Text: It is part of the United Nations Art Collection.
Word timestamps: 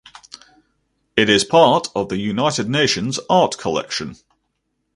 It 1.15 1.29
is 1.29 1.43
part 1.43 1.89
of 1.93 2.09
the 2.09 2.17
United 2.17 2.67
Nations 2.67 3.19
Art 3.29 3.59
Collection. 3.59 4.15